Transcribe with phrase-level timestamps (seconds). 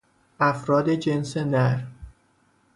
[0.39, 1.83] افراد جنس نر